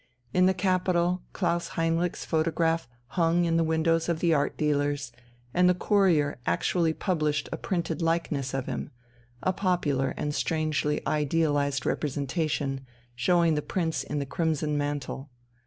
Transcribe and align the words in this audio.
In 0.33 0.47
the 0.47 0.55
capital 0.55 1.21
Klaus 1.31 1.67
Heinrich's 1.77 2.25
photograph 2.25 2.87
hung 3.09 3.45
in 3.45 3.55
the 3.57 3.63
windows 3.63 4.09
of 4.09 4.19
the 4.19 4.33
art 4.33 4.57
dealers, 4.57 5.11
and 5.53 5.69
the 5.69 5.75
Courier 5.75 6.39
actually 6.47 6.91
published 6.91 7.47
a 7.51 7.57
printed 7.57 8.01
likeness 8.01 8.55
of 8.55 8.65
him, 8.65 8.89
a 9.43 9.53
popular 9.53 10.15
and 10.17 10.33
strangely 10.33 11.05
idealized 11.05 11.85
representation, 11.85 12.83
showing 13.13 13.53
the 13.53 13.61
Prince 13.61 14.01
in 14.03 14.17
the 14.17 14.25
crimson 14.25 14.75
mantle. 14.75 15.29